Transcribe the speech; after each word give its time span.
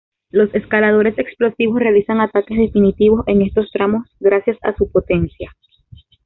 Los 0.31 0.51
escaladores 0.55 1.15
explosivos 1.19 1.77
realizan 1.79 2.21
ataques 2.21 2.57
definitivos 2.57 3.23
en 3.27 3.43
estos 3.43 3.69
tramos 3.69 4.07
gracias 4.19 4.57
a 4.63 4.73
su 4.75 4.89
potencia. 4.91 5.55